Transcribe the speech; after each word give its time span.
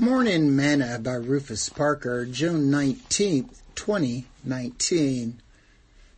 Morning 0.00 0.56
Manna 0.56 0.98
by 0.98 1.12
Rufus 1.12 1.68
Parker, 1.68 2.24
June 2.24 2.70
19th, 2.70 3.60
2019. 3.74 5.42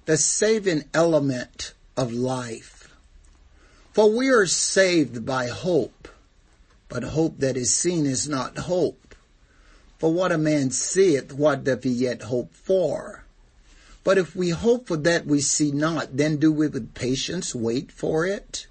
The 0.05 0.17
saving 0.17 0.85
element 0.94 1.75
of 1.97 2.13
life. 2.13 2.95
For 3.92 4.08
we 4.08 4.29
are 4.29 4.47
saved 4.47 5.26
by 5.26 5.49
hope, 5.49 6.07
but 6.89 7.03
hope 7.03 7.41
that 7.41 7.57
is 7.57 7.75
seen 7.75 8.07
is 8.07 8.29
not 8.29 8.57
hope. 8.57 9.17
For 9.99 10.12
what 10.12 10.30
a 10.30 10.39
man 10.39 10.71
seeth, 10.71 11.33
what 11.33 11.64
doth 11.64 11.83
he 11.83 11.91
yet 11.91 12.23
hope 12.23 12.55
for? 12.55 13.25
But 14.05 14.17
if 14.17 14.37
we 14.37 14.51
hope 14.51 14.87
for 14.87 14.96
that 14.99 15.27
we 15.27 15.41
see 15.41 15.73
not, 15.73 16.17
then 16.17 16.37
do 16.37 16.53
we 16.53 16.69
with 16.69 16.95
patience 16.95 17.53
wait 17.53 17.91
for 17.91 18.25
it? 18.27 18.69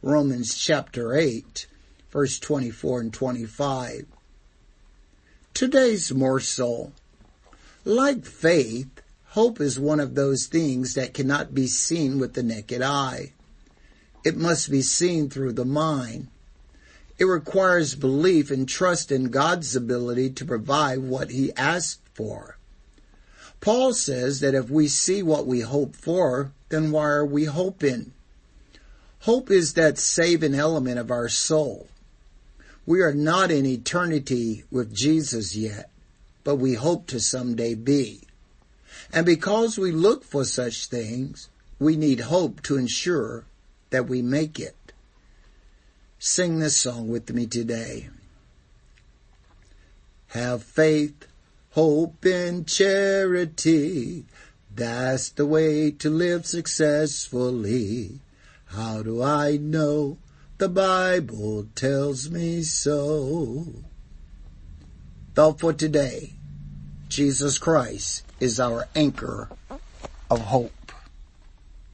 Romans 0.00 0.56
chapter 0.56 1.14
8, 1.14 1.66
verse 2.10 2.38
24 2.38 3.00
and 3.00 3.12
25. 3.12 4.06
Today's 5.56 6.12
morsel. 6.12 6.92
Like 7.82 8.26
faith, 8.26 9.00
hope 9.28 9.58
is 9.58 9.80
one 9.80 10.00
of 10.00 10.14
those 10.14 10.44
things 10.44 10.92
that 10.92 11.14
cannot 11.14 11.54
be 11.54 11.66
seen 11.66 12.18
with 12.18 12.34
the 12.34 12.42
naked 12.42 12.82
eye. 12.82 13.32
It 14.22 14.36
must 14.36 14.70
be 14.70 14.82
seen 14.82 15.30
through 15.30 15.54
the 15.54 15.64
mind. 15.64 16.28
It 17.16 17.24
requires 17.24 17.94
belief 17.94 18.50
and 18.50 18.68
trust 18.68 19.10
in 19.10 19.30
God's 19.30 19.74
ability 19.74 20.28
to 20.32 20.44
provide 20.44 20.98
what 20.98 21.30
he 21.30 21.54
asked 21.54 22.02
for. 22.12 22.58
Paul 23.62 23.94
says 23.94 24.40
that 24.40 24.54
if 24.54 24.68
we 24.68 24.88
see 24.88 25.22
what 25.22 25.46
we 25.46 25.60
hope 25.60 25.96
for, 25.96 26.52
then 26.68 26.90
why 26.90 27.06
are 27.06 27.24
we 27.24 27.46
hoping? 27.46 28.12
Hope 29.20 29.50
is 29.50 29.72
that 29.72 29.96
saving 29.96 30.54
element 30.54 30.98
of 30.98 31.10
our 31.10 31.30
soul. 31.30 31.88
We 32.86 33.02
are 33.02 33.12
not 33.14 33.50
in 33.50 33.66
eternity 33.66 34.62
with 34.70 34.94
Jesus 34.94 35.56
yet, 35.56 35.90
but 36.44 36.56
we 36.56 36.74
hope 36.74 37.08
to 37.08 37.18
someday 37.18 37.74
be. 37.74 38.20
And 39.12 39.26
because 39.26 39.76
we 39.76 39.90
look 39.90 40.24
for 40.24 40.44
such 40.44 40.86
things, 40.86 41.48
we 41.80 41.96
need 41.96 42.20
hope 42.20 42.62
to 42.62 42.76
ensure 42.76 43.44
that 43.90 44.08
we 44.08 44.22
make 44.22 44.60
it. 44.60 44.76
Sing 46.18 46.60
this 46.60 46.76
song 46.76 47.08
with 47.08 47.32
me 47.32 47.46
today. 47.46 48.08
Have 50.28 50.62
faith, 50.62 51.26
hope, 51.72 52.24
and 52.24 52.66
charity. 52.66 54.24
That's 54.74 55.30
the 55.30 55.46
way 55.46 55.90
to 55.90 56.10
live 56.10 56.46
successfully. 56.46 58.20
How 58.66 59.02
do 59.02 59.22
I 59.22 59.56
know? 59.56 60.18
The 60.58 60.70
Bible 60.70 61.66
tells 61.74 62.30
me 62.30 62.62
so. 62.62 63.66
Thought 65.34 65.60
for 65.60 65.74
today. 65.74 66.32
Jesus 67.08 67.58
Christ 67.58 68.24
is 68.40 68.58
our 68.58 68.88
anchor 68.94 69.50
of 70.30 70.40
hope. 70.40 70.85